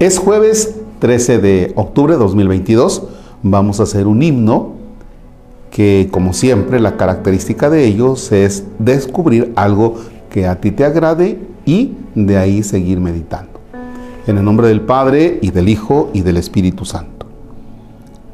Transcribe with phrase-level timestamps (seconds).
[0.00, 3.02] Es jueves 13 de octubre de 2022.
[3.42, 4.72] Vamos a hacer un himno
[5.70, 9.96] que, como siempre, la característica de ellos es descubrir algo
[10.30, 13.60] que a ti te agrade y de ahí seguir meditando.
[14.26, 17.26] En el nombre del Padre y del Hijo y del Espíritu Santo.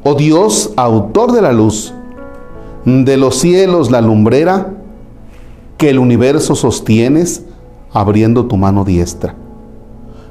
[0.04, 1.93] Oh Dios, autor de la luz,
[2.85, 4.72] de los cielos la lumbrera,
[5.79, 7.43] que el universo sostienes
[7.93, 9.35] abriendo tu mano diestra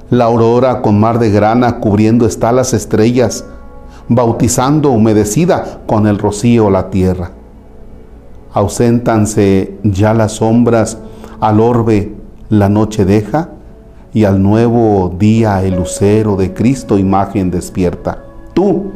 [0.10, 3.46] la aurora con mar de grana cubriendo está las estrellas,
[4.08, 7.32] bautizando humedecida con el rocío la tierra.
[8.54, 10.98] Auséntanse ya las sombras,
[11.40, 12.14] al orbe
[12.50, 13.50] la noche deja,
[14.14, 18.24] y al nuevo día el lucero de Cristo imagen despierta.
[18.54, 18.92] Tú,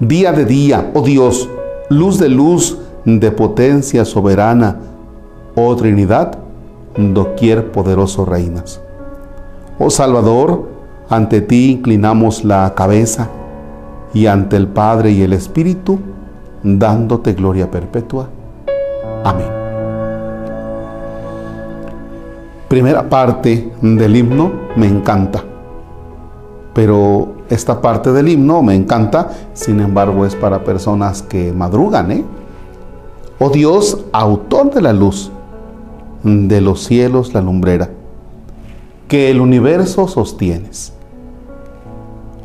[0.00, 1.48] día de día, oh Dios,
[1.88, 4.76] luz de luz, de potencia soberana,
[5.54, 6.38] oh Trinidad,
[6.96, 8.80] doquier poderoso reinas.
[9.82, 10.68] Oh Salvador,
[11.08, 13.30] ante ti inclinamos la cabeza
[14.12, 15.98] y ante el Padre y el Espíritu,
[16.62, 18.28] dándote gloria perpetua.
[19.24, 19.46] Amén.
[22.68, 25.42] Primera parte del himno me encanta,
[26.74, 32.24] pero esta parte del himno me encanta, sin embargo es para personas que madrugan, ¿eh?
[33.38, 35.32] Oh Dios, autor de la luz,
[36.22, 37.88] de los cielos la lumbrera
[39.10, 40.92] que el universo sostienes,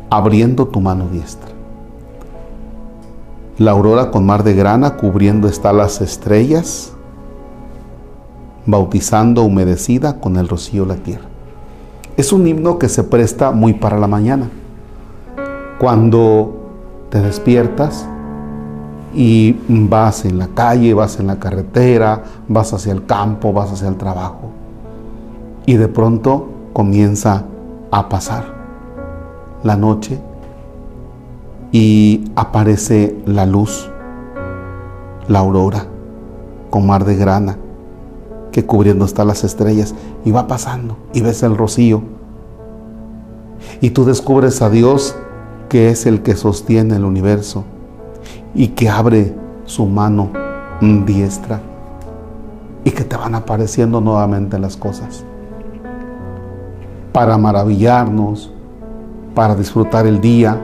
[0.09, 1.51] abriendo tu mano diestra.
[3.59, 6.91] La aurora con mar de grana cubriendo está las estrellas,
[8.65, 11.27] bautizando humedecida con el rocío la tierra.
[12.17, 14.49] Es un himno que se presta muy para la mañana.
[15.77, 16.55] Cuando
[17.11, 18.07] te despiertas
[19.13, 23.87] y vas en la calle, vas en la carretera, vas hacia el campo, vas hacia
[23.87, 24.49] el trabajo.
[25.67, 27.45] Y de pronto comienza
[27.89, 28.43] a pasar
[29.63, 30.19] la noche
[31.71, 33.89] y aparece la luz,
[35.29, 35.85] la aurora,
[36.69, 37.55] con mar de grana,
[38.51, 42.01] que cubriendo está las estrellas, y va pasando, y ves el rocío,
[43.79, 45.15] y tú descubres a Dios
[45.69, 47.63] que es el que sostiene el universo
[48.53, 49.33] y que abre
[49.63, 50.29] su mano
[50.81, 51.61] diestra
[52.83, 55.23] y que te van apareciendo nuevamente las cosas
[57.15, 58.51] para maravillarnos,
[59.33, 60.59] para disfrutar el día,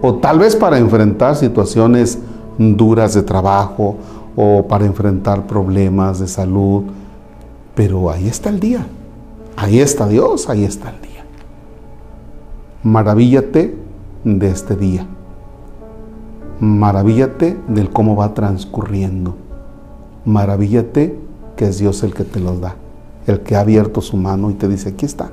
[0.00, 2.20] o tal vez para enfrentar situaciones
[2.56, 3.96] duras de trabajo
[4.36, 6.84] o para enfrentar problemas de salud.
[7.74, 8.86] Pero ahí está el día,
[9.56, 11.24] ahí está Dios, ahí está el día.
[12.84, 13.76] Maravíllate
[14.22, 15.04] de este día.
[16.60, 19.34] Maravíllate del cómo va transcurriendo.
[20.24, 21.18] Maravíllate
[21.56, 22.76] que es Dios el que te los da,
[23.26, 25.32] el que ha abierto su mano y te dice, aquí está.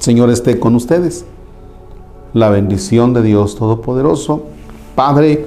[0.00, 1.24] Señor esté con ustedes.
[2.32, 4.44] La bendición de Dios Todopoderoso,
[4.94, 5.46] Padre,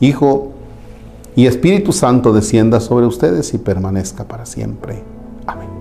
[0.00, 0.52] Hijo
[1.36, 5.02] y Espíritu Santo descienda sobre ustedes y permanezca para siempre.
[5.46, 5.79] Amén.